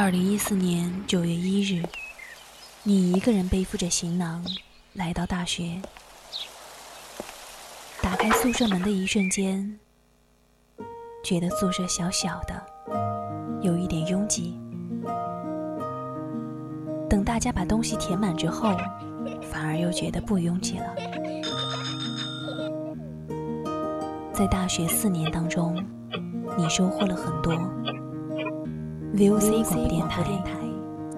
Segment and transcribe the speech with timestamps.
[0.00, 1.82] 二零一四年九月一日，
[2.84, 4.46] 你一个人背负着行囊
[4.92, 5.82] 来到大学。
[8.00, 9.76] 打开宿舍门的一瞬间，
[11.24, 12.64] 觉得宿舍小小的，
[13.60, 14.56] 有一点拥挤。
[17.10, 18.70] 等大家把东西填满之后，
[19.50, 20.94] 反而又觉得不拥挤了。
[24.32, 25.74] 在大学四年当中，
[26.56, 27.52] 你收获了很多。
[29.18, 30.22] VOC 广播电台，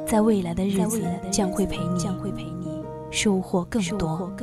[0.07, 4.35] 在未来的日子将会陪你收获更多。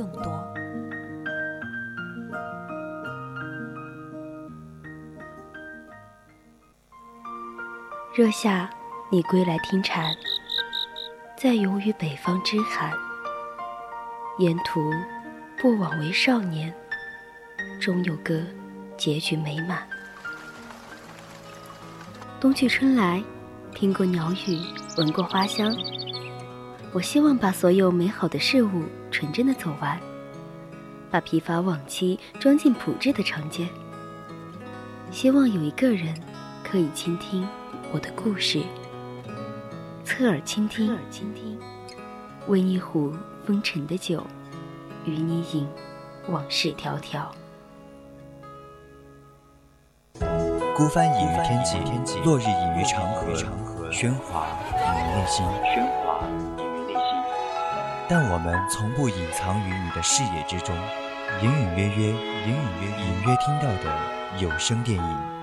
[8.14, 8.70] 若夏，
[9.10, 10.14] 你归来听蝉，
[11.36, 12.92] 在游于北方之寒。
[14.38, 14.80] 沿途
[15.60, 16.72] 不枉为少年，
[17.80, 18.40] 终有个
[18.96, 19.82] 结局美满。
[22.38, 23.20] 冬去春来。
[23.78, 24.58] 听过鸟语，
[24.96, 25.72] 闻过花香。
[26.92, 29.96] 我希望把所有美好的事物纯真的走完，
[31.12, 33.68] 把疲乏往期装进朴质的长街。
[35.12, 36.12] 希望有一个人
[36.64, 37.46] 可以倾听
[37.92, 38.60] 我的故事，
[40.02, 40.98] 侧耳倾听，
[42.48, 43.14] 温一壶
[43.46, 44.26] 风尘的酒，
[45.04, 45.64] 与你饮
[46.26, 47.28] 往事迢迢。
[50.76, 51.78] 孤帆隐于天际，
[52.24, 53.34] 落日隐于长河，
[53.90, 55.46] 喧哗隐于内心。
[58.08, 60.74] 但我们从不隐藏于你的视野之中，
[61.42, 63.98] 隐隐约约，隐隐约隐约听到的
[64.38, 65.37] 有声电影。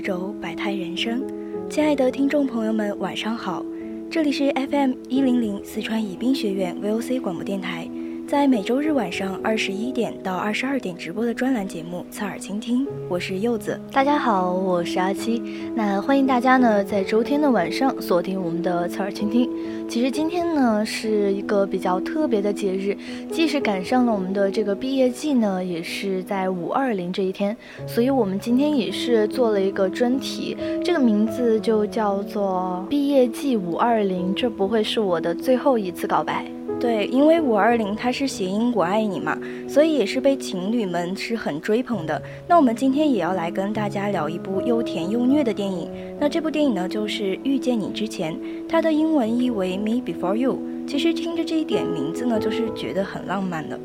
[0.00, 1.22] 轴百态人生，
[1.68, 3.64] 亲爱的听众朋友们，晚上好，
[4.10, 7.88] 这里是 FM 一零零四川宜宾学院 VOC 广播电台。
[8.30, 13.76] 在每周日晚上二十一点到二十二点直播的专栏节目《侧耳倾听》，我是柚子。
[13.90, 15.42] 大家好，我是阿七。
[15.74, 19.50] 那欢迎大家呢，在周天的晚上锁定我们的《侧耳倾听》。
[19.88, 22.96] 其实今天呢，是一个比较特别的节日，
[23.32, 36.46] 既是赶上了我们的这个毕业季呢，也是在五二零这一天，所以我们今天也是做了一个专题，这个名字就叫做《毕业季五二零》，这不会是我的最后一次告白。
[36.80, 42.20] 对，因为五二零它是谐音“我爱你”嘛，所以也是被情侣们是很追捧的。
[42.48, 45.90] 那我们今天也要来跟大家聊一部又甜又虐的电影。
[46.18, 48.34] 那这部电影呢，就是《遇见你之前》，
[48.66, 50.54] 它的英文译为《Me Before You》。
[50.88, 53.78] 其实听着这一点名字呢，就是觉得很浪漫的。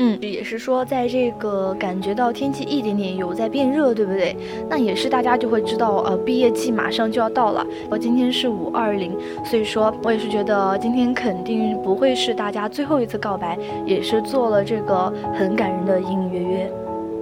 [0.00, 4.36] 嗯，也是说，在这个感觉到天气一点点有在变热，对不对？
[4.68, 7.66] 那也是大家就会知道，呃，毕业季马上就要到了。
[7.90, 9.12] 我今天是五二零，
[9.44, 16.72] 所以说我也是觉得今天肯定不会是大家最后一次告白，也是做了这个很感人的隐隐约约。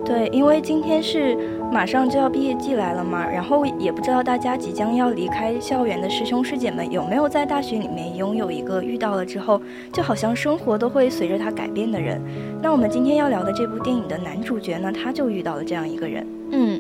[0.05, 1.37] 对，因为今天是。
[1.73, 9.61] 马上就要毕业季来了嘛，然后也不知道大家即将要离开校园的师兄师姐们有没有在大学里面拥有一个遇到了之后，
[9.93, 12.21] 就好像生活都会随着他改变的人。
[12.63, 16.27] 那我们今天要聊的这部电影的男主角呢，他就遇到了这样一个人。
[16.51, 16.76] 嗯。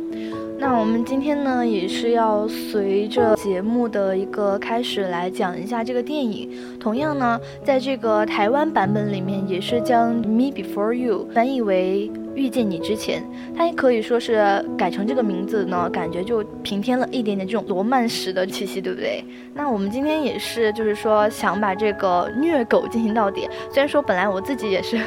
[0.69, 6.50] 那我们今天呢，也是要随着节目的一个开始来讲一下这个电影。
[6.81, 13.22] 同样呢，在这个台湾版本里面，也是将 Me Before You 翻译为遇见你之前，
[13.56, 14.44] 它也可以说是
[14.76, 19.25] 改成这个名字呢，感觉就平添了一点点这种罗曼史的气息，对不对？
[19.55, 23.49] 那我们今天也是，就是说想把这个虐狗进行到底。
[23.71, 24.99] 虽然说本来我自己也是。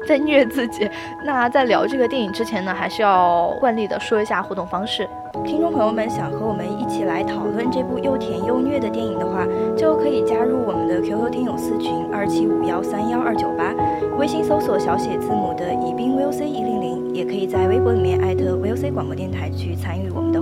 [0.08, 0.88] 在虐自己。
[1.24, 5.08] 那在聊这个电影之前呢，还是要惯例的说一下互动方式。
[5.44, 9.46] 听众朋友们想和我们一起来讨论这部又甜又虐的电影的话，
[9.76, 13.74] 就可以加入我们的 QQ 听友四群二七五幺三幺二九八，
[14.18, 20.40] 微信搜索小写字母的宜宾 VOC 一零零，也可以在微博里面艾特 VOC 广播电台去参与我们的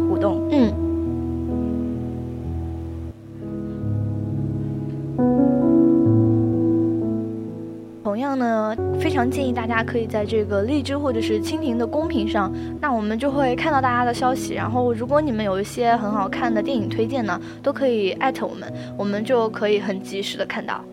[8.28, 14.52] 样呢，非常建议大家可以在这个荔枝或者是蜻蜓的公屏上，那我们就会看到大家的消息。
[14.52, 20.84] 然后，如果你们有一些很好看的电影推荐呢，都可以艾特我们，我们就可以很及时的看到。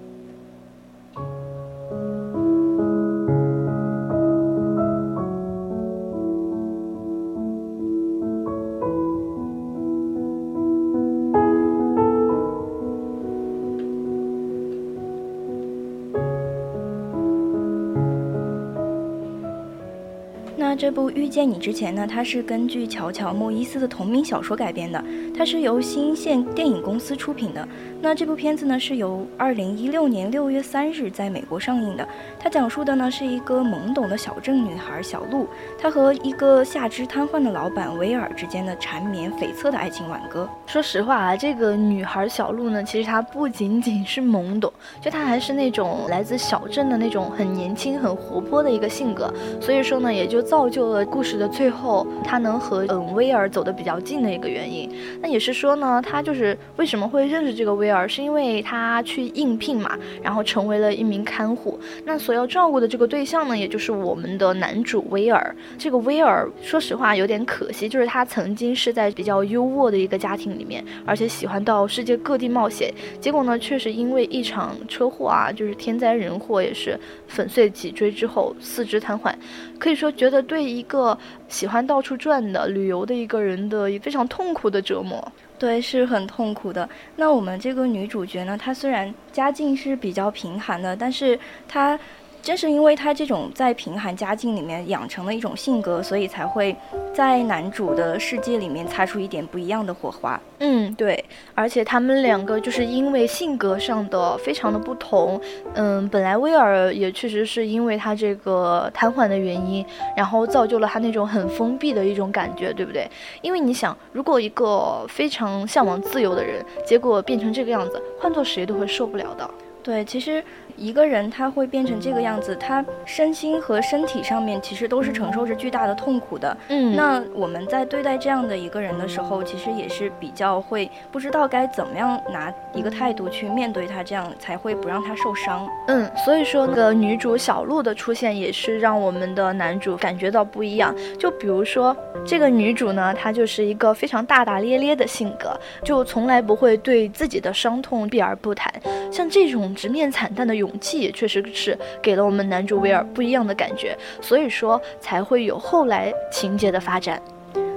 [20.57, 25.03] 那这部遇见你之前呢它是根据乔乔莫伊斯的同名小说改编的
[25.37, 27.67] 它是由新线电影公司出品的。
[28.05, 32.07] 那这部片子呢，是由二零一六年六月三日在美国上映的。
[32.39, 40.47] 它讲述的呢是一个懵懂的小镇女孩小露，她和一个下肢瘫痪的老板威尔之间的缠绵悱恻的爱情挽歌。
[40.67, 49.33] 说实话啊，这个女孩小露呢，其实她不仅仅是懵懂，就她还是那种来自小镇的那种很年轻、很活泼的一个性格。
[49.59, 54.87] 所以说呢，也就造就了故事的最后，她能和嗯威尔走得比较近的一个原因。
[55.23, 61.79] 那也是说呢，她就是为什么会认识这个威尔，而是因为他去应聘嘛，然后成为了一名看护。
[62.03, 65.55] 那所要照顾的这个对象呢，也就是我们的男主威尔。
[65.77, 72.93] 这个威尔，说实话有点可惜，就是他曾经是在比较优渥的一个家庭里面，而且喜欢到世界各地冒险。
[73.19, 79.33] 结果呢，确实因为一场车祸啊，就是天灾人祸，也是粉碎脊椎之后四肢瘫痪。
[79.77, 85.31] 可以说，觉得对一个喜欢到处转的旅游的一个人的非常痛苦的折磨。
[85.57, 86.87] 对，是很痛苦的。
[87.15, 91.99] 那我们这个女主角呢，她虽然家境是比较贫寒的，但是她。
[92.45, 96.75] 正是因为他这种在贫寒家境里面养成的一种性格，所以才会
[97.11, 100.39] 在男主的世界里面擦出一点不一样的火花。
[100.59, 101.25] 嗯，对，
[101.55, 105.41] 而且他们两个就是因为性格上的非常的不同。
[105.73, 109.83] 嗯，本来威尔也确实是因为他这个瘫痪的原因，
[110.15, 113.09] 然后造就了他那种很封闭的一种感觉，对不对？
[113.41, 119.49] 因为你想，如果一个非常向往自由的人，结果变成这个样子，换做谁都会受不了的。
[119.81, 120.43] 对，其实。
[120.77, 126.55] 一个人他会变成这个样子，他身心和身体上面其实都是承受着巨大的痛苦的。
[126.69, 135.67] 嗯，那我们在对待这样的一个人的时候，其实也是比较会不知道该怎么样拿一个态度去面对他，这样才会不让他受伤。
[135.87, 140.95] 嗯，所以说那个女主小鹿的出现也是让我们的男主感觉到不一样。
[141.17, 141.95] 就比如说
[142.25, 148.73] 这个女主呢，她就是一个非常大大咧咧的性格，就从来不会对自己的伤痛避而不谈。
[149.11, 150.79] 像这种直面惨淡的勇。
[150.79, 157.21] 气也确实是给了我们男主威尔不一样的感觉，所以说才会有后来情节的发展。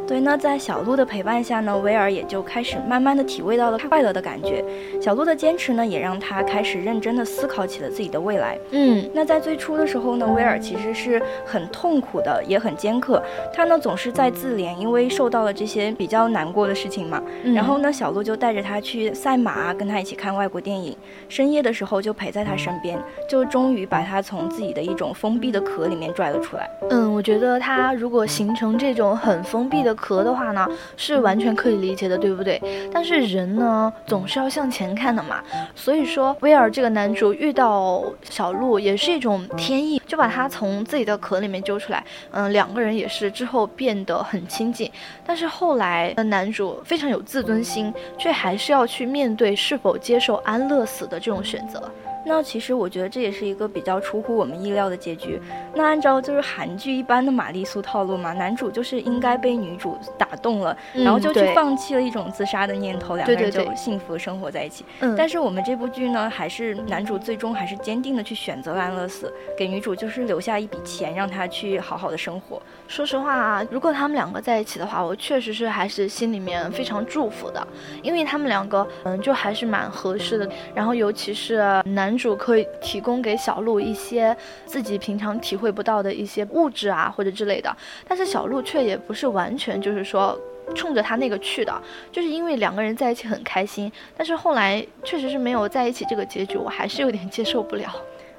[0.08, 4.64] 对，那在小鹿的陪伴下呢，威尔也就开始慢慢的体会到了快乐的感觉。
[4.98, 8.58] 小鹿的坚持呢，也让他开始认真的思考起了自己的未来。
[8.70, 13.22] 嗯，那在最初的时候呢，威尔其实是很痛苦的，也很尖刻。
[13.52, 17.22] 他呢总是在自怜，因为受到了这些比较难过的事情嘛。
[17.54, 20.96] 然后呢，小鹿就带着他去赛马，跟他一起看外国电影。
[21.28, 26.66] 深夜的时候就陪在他身边，就终于把他从自己的一种封闭的壳里面拽了出来。
[26.88, 29.97] 嗯，我觉得他如果形成这种很封闭的。
[29.98, 30.66] 壳的话呢，
[30.96, 32.60] 是完全可以理解的，对不对？
[32.92, 35.42] 但是人呢，总是要向前看的嘛。
[35.74, 42.02] 所以说，威尔这个男主遇到小鹿也是一种天意，就把他从自己的壳里面揪出来。
[42.30, 44.90] 嗯，两个人也是之后变得很亲近。
[45.26, 51.90] 但是后来，的男主非常有自尊心，却还是要去面对是否接受安乐死的这种选择。
[52.28, 55.40] 那其实我觉得这也是一个比较出乎我们意料的结局。
[55.74, 64.84] 那按照就是韩剧一般的玛丽苏套路嘛，男主就是应该被女主打动了，然后就去放弃了一种自杀的念头，两个人就幸福生活在一起。
[65.00, 65.16] 嗯。
[65.16, 72.60] 但是我们这部剧呢，还是男主最终还是坚定的去选择了安乐死，给女主就是留下一笔钱，让她去好好的生活。
[72.86, 77.66] 说实话啊，如果他们两个在一起的话，我确实是还是心里面非常祝福的，
[78.02, 80.46] 因为他们两个嗯就还是蛮合适的。
[80.74, 82.17] 然后尤其是男。
[82.18, 87.74] 主可以提供给小鹿一些自己平常体会不到的一些物质啊，或者之类的，
[88.06, 90.38] 但是小鹿却也不是完全就是说
[90.74, 91.82] 冲着他那个去的，
[92.12, 97.88] 就是因为两个人在一起很开心，但是后来确实是没有在一起这个结局，我还是有点接受不了。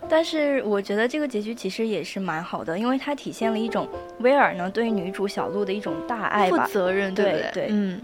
[0.08, 3.88] 但是我觉得这个结局其实也是蛮好的，因为它体现了一种
[4.20, 7.68] 威尔呢对女主小鹿的一种大爱吧、负责任，对不对？
[7.70, 8.02] 嗯。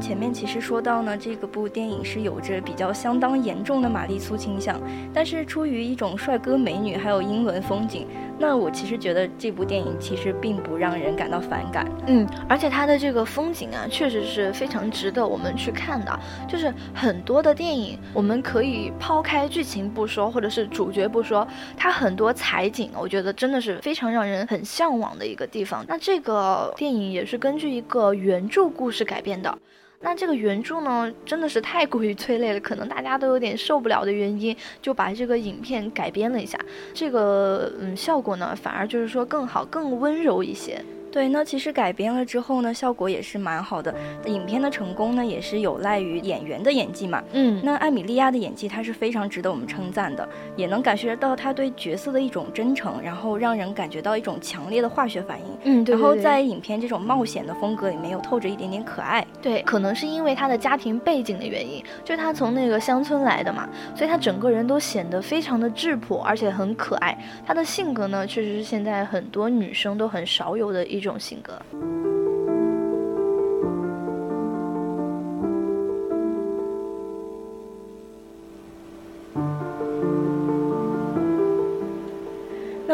[0.00, 4.80] 前面其实说到呢，这个部电影是有着比较相当严重的玛丽苏倾向，
[5.12, 8.06] 但是出于一种帅哥美女还有英伦风景，
[8.38, 11.86] 那我其实觉得这部电影其实并不让人感到反感。
[12.06, 16.18] 嗯，而且它的这个风景啊，确实是非常值得我们去看的。
[16.48, 25.84] 就是很多的电影，我们可以抛开剧情不说，或者是主角不说，它很多采景，我觉得真的是非常让人很向往的一个地方。
[25.88, 29.56] 那这个电影也是根据一个原著故事改编的。
[30.04, 36.58] 那这个原著呢，真的是太过于催泪了，可能大家都有点受不了的原因，就把这个影片改编了一下。
[36.92, 40.78] 这个嗯，效果呢，反而就是说更好、更温柔一些。
[41.14, 43.94] 对，那其实改编了之后呢，效果也是蛮好的。
[44.26, 47.22] 影片的成功呢，也是有赖于演员的演技嘛。
[47.34, 55.46] 嗯，那艾米莉亚的演技，她是非常值得我们称赞的，也能感觉到她对角色的一种真诚，然后让人感觉到一种强烈的化学反应。
[55.62, 55.94] 嗯，对。
[55.94, 59.24] 然后在影片这种冒险的风格里面，又透着一点点可爱。
[59.40, 67.16] 对，可能是因为她的家庭背景的原因，就是她从那个乡村来的嘛，所以她整个人都显得非常的质朴，而且很可爱。
[67.46, 71.60] 她的性格呢，确实是现在很多女生都很少有的一这种性格。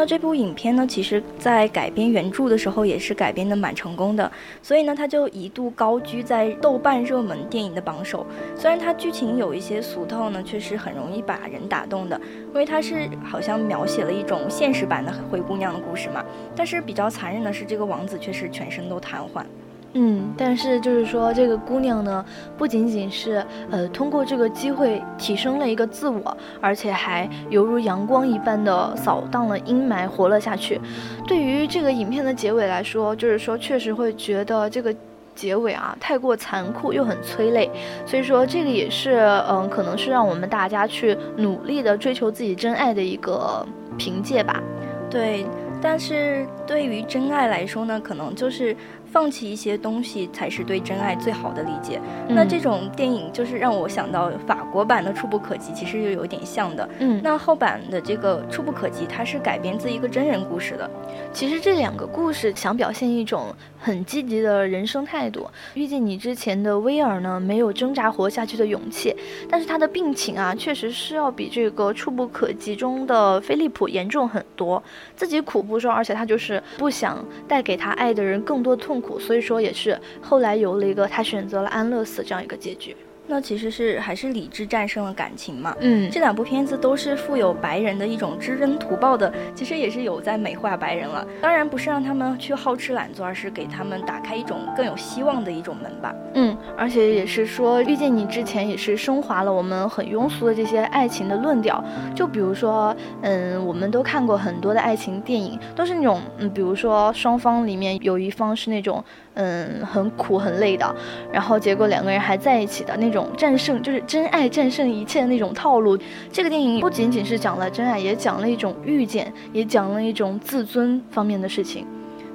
[0.01, 8.25] 那这部影片呢，其实在改编原著的时候也是改编的蛮成功的，所以呢，它就一度高居在豆瓣热门电影的榜首。
[8.55, 16.25] 虽然它剧情有一些俗套呢，却是很容易把人打动的，因为它是好像描写了一种现实版的灰姑娘的故事嘛。
[16.55, 19.45] 但是比较残忍的是，这个王子却是全身都瘫痪。
[19.93, 22.23] 嗯，但是就是说，这个姑娘呢，
[22.57, 30.79] 不仅仅是呃通过这个机会提升了一个自我，而且还犹如阳光一般的扫荡了阴霾，活了下去。
[31.27, 34.95] 对于这个影片的结尾来说，就是说确实会觉得这个
[35.35, 37.69] 结尾啊太过残酷又很催泪，
[38.05, 39.15] 所以说这个也是
[39.49, 43.65] 嗯，可能是让我们大家去努力的追求自己真爱的一个
[43.97, 44.63] 凭借吧。
[45.09, 45.45] 对，
[45.81, 48.73] 但是对于真爱来说呢，可能就是。
[49.11, 51.99] 放弃一些东西才是对真爱最好的理解。
[52.29, 56.87] 那这种电影就是让我想到法国版的《触不可及》，其实又有点像的。
[56.99, 60.89] 嗯，那后版的这个《触不可及》，它是改编自一个真人故事的。
[61.33, 65.45] 其实这两个故事想表现一种很积极的人生态度。
[65.73, 69.13] 遇见你之前的威尔呢，没有挣扎活下去的勇气，
[69.49, 74.81] 但是他的病情啊，确实是要比这个《触不可及》中的菲利普严重很多。
[75.17, 79.00] 自己苦不说，而且他就是不想带给他爱的人更多痛。
[79.01, 82.95] 苦，所以说也是后来有了一个他选择了安乐死这样一个结局。
[83.27, 85.73] 那其实是还是理智战胜了感情嘛。
[85.79, 91.25] 嗯，这两部片子都是富有白人的一种知恩图报的，其实也是有在美化白人了。
[91.39, 96.13] 当然不是让他们去好吃懒做，而是给他们打开一种更有希望的一种门吧。
[96.33, 101.83] 嗯，而且也是说遇见你之前也是升华了我们很庸俗的这些爱情的论调。
[102.15, 109.03] 就比如说，嗯，我们都看过很多的爱情电影，都是那种，嗯，比如说双方里面有一方是那种。
[109.33, 110.93] 嗯，很苦很累的，
[111.31, 115.97] 然后结果两个人还在一起的那种战胜，就是真爱战胜一切的那种套路。
[116.29, 121.87] 这个电影不仅仅是讲了真爱，也讲了一种遇见，也讲了一种自尊方面的事情。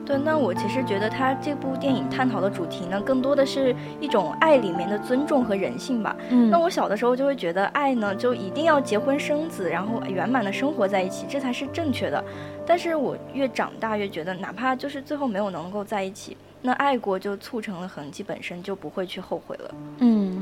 [0.07, 6.15] 对，那我其实觉得他这部电影探讨的主题呢，更多的是一种爱里面的尊重和人性吧。
[6.31, 12.25] 嗯，那我小的时候就会觉得爱呢，就一定要结婚生子，然后圆满的生活在一起，这才是正确的。
[12.65, 16.37] 但是我越长大越觉得，哪怕就是最后没有能够在一起。
[16.63, 19.75] 那爱过就促成了痕迹，本身就不会去后悔了。
[19.99, 20.36] 嗯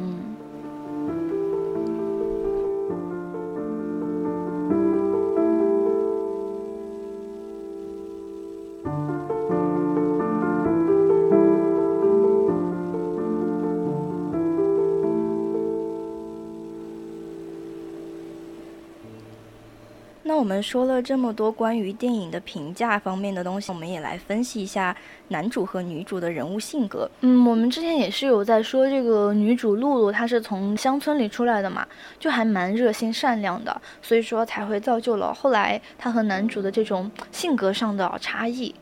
[20.55, 24.97] 们说了这么多关于电影的评价方面的东西，我们也来分析一下
[25.29, 27.11] 男主和女主的人物性格。
[27.23, 31.85] 嗯，我们之前也是有在说这个女主露露，她是从乡村里出来的嘛，
[32.21, 38.73] 就还蛮热心善良的，所以说才会造就了后来她和男主的这种性格上的差异。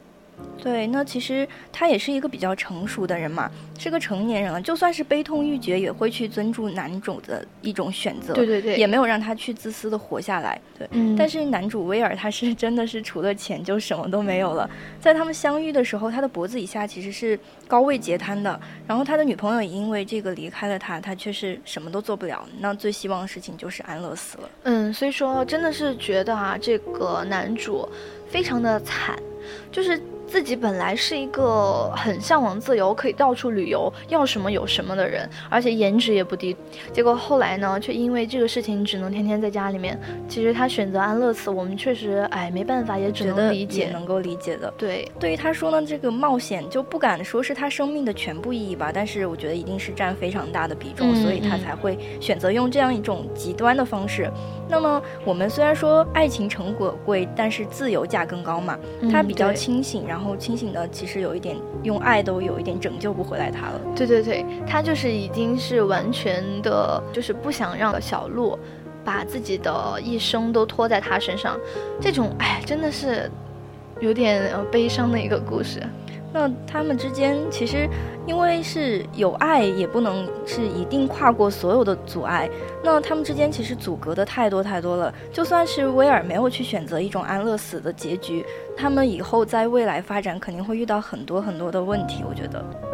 [0.61, 10.61] 对，那其实他也是一个比较成熟的人嘛，是个成年人了，就算是悲痛欲绝，也会去尊重男主的一种选择，对对对，也没有让他去自私的活下来。
[10.79, 11.17] 对，嗯。
[11.17, 14.69] 但是男主威尔他是真的是除了钱就什么都没有了。
[15.01, 22.47] 在他们相遇的时候，他的脖子以下其实是高位截瘫的，然后他的女朋友也因为这个离开了他，他却是什么都做不了。
[22.61, 24.51] 那最希望的事情就是安乐死了。
[24.63, 27.89] 嗯，所以说真的是觉得啊，这个男主
[28.29, 29.19] 非常的惨。
[29.73, 30.01] 就是。
[30.33, 36.57] 自己本来是一个很向往自由、可以到处旅游、要什么有什么的人，而且颜值也不低。
[36.91, 40.01] 结果后来呢，却因为这个事情只能天天在家里面。
[40.27, 44.73] 其实他选择安乐死，我们确实哎没办法，也只能理解，能够理解的。
[44.79, 54.31] 对，对于他说呢，这个冒险就不敢说是他生命的全部意义吧，但是我觉得一定是占非常大的比重，所以他才会选择用这样一种极端的方式。
[54.73, 58.79] 那么我们虽然说爱情成果贵，但是自由价更高嘛。
[59.11, 63.79] 他比较清醒，然后清醒的其实有一点用爱都有一点拯救不回来他了。
[63.95, 68.59] 对对对，他就是已经是完全的，就是不想让小鹿
[69.05, 71.61] 把自己的一生都拖在他身上。
[72.01, 73.31] 这种哎，真的是
[74.01, 75.83] 有点悲伤的一个故事。
[76.33, 77.89] 那他们之间其实，
[78.27, 82.49] 因为是有爱，也不能是一定跨过所有的阻碍。
[82.83, 85.13] 那他们之间其实阻隔的太多太多了。
[85.31, 88.45] 就算是威尔没有去选择一种安乐死的结局，
[88.77, 92.25] 他们以后在未来发展肯定会遇到很多很多的问题。
[92.29, 92.92] 我觉得。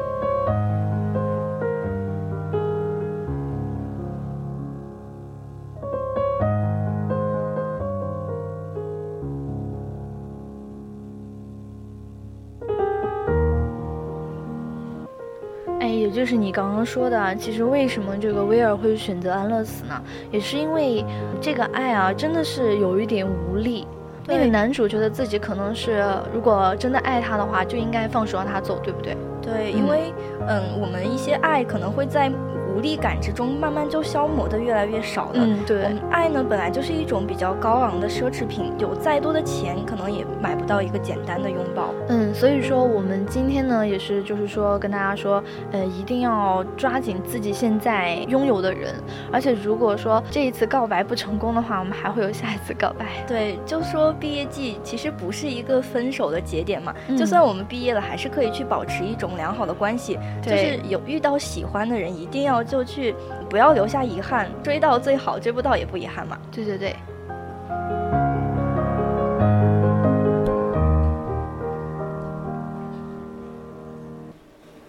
[16.10, 20.00] 就是你刚刚说的，其实为什么这个威尔会选择安乐死呢？
[20.30, 21.04] 也是因为
[21.40, 23.86] 这个爱啊，真的是有一点无力。
[24.26, 29.16] 那个男主觉得自己可能是，如果真的爱他的话，就应该放手让他走，对不对？
[29.40, 30.12] 对，因为
[30.46, 32.30] 嗯，我们一些爱可能会在。
[32.74, 35.32] 无力感之中，慢慢就消磨的越来越少了。
[35.34, 35.86] 嗯，对。
[36.10, 41.94] 爱呢，本来就是一种比较高昂的奢侈品，有再多的钱，可能也买不到一个简单的拥抱。
[42.08, 48.94] 嗯，所以说我们今天呢，也是就是说跟大家说，呃，一定要抓紧自己现在拥有的人。
[49.32, 53.06] 而且如果说这一次告白不成功的话，我们还会有下一次告白。
[53.26, 56.94] 对，就说毕业季其实不是一个分手的节点嘛。
[57.16, 60.18] 就算我们毕业了，还是可以去保持一种良好的关系。
[60.42, 62.58] 就是有遇到喜欢的人，一定要。
[62.68, 63.14] 就去，
[63.48, 66.38] 不要留下遗憾，追到最好，追不到也不遗憾嘛。
[66.52, 66.94] 对对对。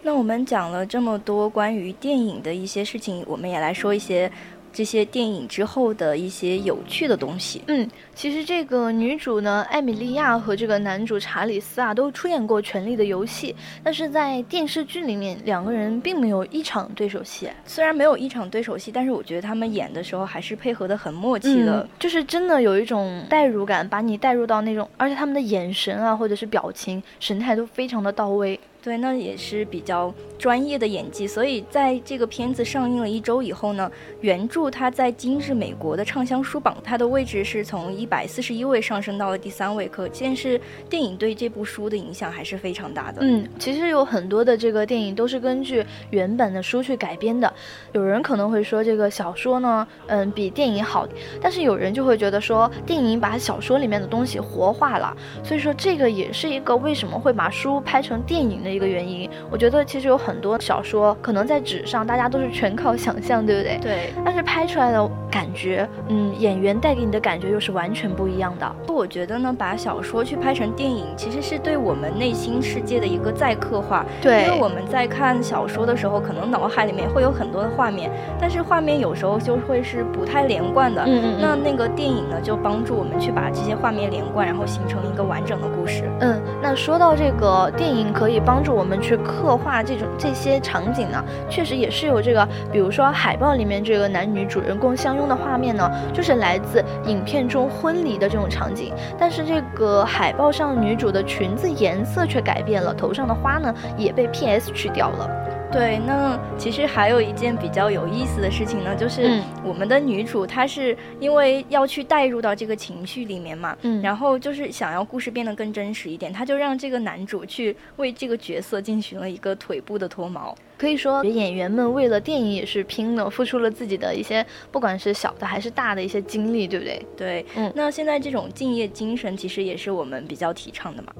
[0.04, 4.30] 那我们讲了这么多关于电影的一些事情，我们也来说一些。
[4.72, 7.62] 这些电影之后的一些有趣的东西。
[7.68, 17.50] 嗯，其实这个女主呢，艾米莉亚和这个男主查理斯啊，都出演过《权力的游戏》，但是在电视剧里面，两个人并没有一场对手戏。
[17.66, 28.60] 虽然没有一场对手戏，但是我觉得他们演的时候还是配合的很默契的，就是真的有一种代入感，把你带入到那种，而且他们的眼神啊，或者是表情、神态都非常的到位。
[28.82, 43.18] 对，那也是比较专业的演技，所以在这个片子上映了一周以后呢，原著它在今日美国的畅销书榜，它的位置是从一百四十一位上升到了第三位，可见是电影对这部书的影响还是非常大的。
[43.20, 47.54] 嗯，其实有很多的这个电影都是根据原本的书去改编的，
[47.92, 51.06] 有人可能会说这个小说呢，嗯，比电影好，
[51.42, 55.14] 但是有人就会觉得说电影把小说里面的东西活化了，
[55.44, 58.69] 所以说这个也是一个为什么会把书拍成电影的。
[58.72, 63.78] 一个原因，我觉得其实有很多小说可能在纸上，大家都是全靠想象，对不对？
[63.82, 64.14] 对。
[64.24, 68.76] 但是拍出来的感觉，嗯，演员带给你的感觉又是完全不一样的。
[68.88, 74.06] 我觉得呢，把小说去拍成电影，其实是对我们内心世界的一个再刻画。
[74.22, 74.44] 对。
[74.44, 81.04] 因为我们在看小说的时候，可能脑海里面会有很多的画面，但是画面有时候就会是不太连贯的。
[81.06, 81.38] 嗯嗯。
[81.42, 86.04] 那那个电影呢，就帮助我们去把这些画面连贯，然后形成一个完整的故事。
[86.20, 86.40] 嗯。
[86.62, 88.59] 那说到这个电影，可以帮。
[88.60, 98.94] 帮助我们去刻画这种这些场景呢，确实也是有这个，比如说海报里面这个男女主人公相拥的画面呢，就是来自影片中婚礼的这种场景。
[99.18, 105.49] 但是这个海报上女主的裙子颜色却改变了，头上的花呢也被 PS 去掉了。
[105.72, 120.56] 对，那其实还有一件比较有意思的事情呢，就是我们的女主她是因为要去带入到这个情绪里面嘛，嗯，然后就是想要故事变得更真实一点，她就让这个男主去为这个角色进行了一个腿部的脱毛。
[120.78, 127.06] 可以说演员们为了电影也是拼了，付出了自己的一些，不管是小的还是大的一些精力，对不对？
[127.16, 131.14] 对，嗯，那现在这种敬业精神其实也是我们比较提倡的嘛。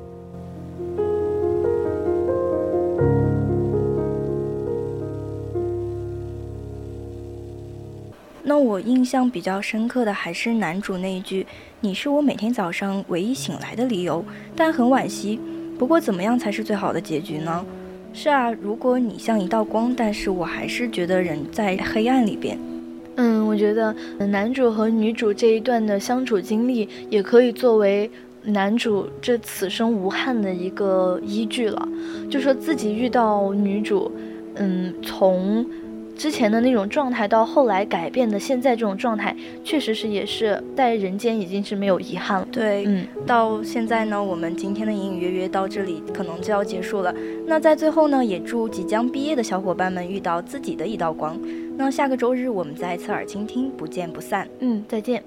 [8.60, 11.46] 我印象比较深刻的还是男主那一句
[11.82, 14.24] ：“你是我每天早上唯一醒来的理由。”
[14.56, 15.40] 但很惋惜。
[15.78, 17.66] 不过怎么样才是最好的结局呢？
[18.14, 22.60] 是啊，如果你像一道光，但是我还是觉得人在黑暗里边。
[23.16, 28.10] 嗯，我觉得男主和女主这一段的相处经历也可以作为。
[28.42, 31.88] 男主这此生无憾的一个依据了，
[32.32, 34.10] 就说自己遇到女主，
[34.56, 35.66] 嗯，从。
[36.20, 42.48] 之前的那种状态到后来改变的现在这种状态，确实是也是在人间已经是没有遗憾了。
[42.52, 47.16] 对，嗯，到现在呢，我们今天的隐隐约约到这里可能就要结束了。
[47.48, 51.40] 那在最后呢，也祝即将毕业的小伙伴们遇到自己的一道光。
[51.78, 54.46] 那下个周日我们再侧耳倾听，不见不散。
[54.60, 55.24] 嗯，再见。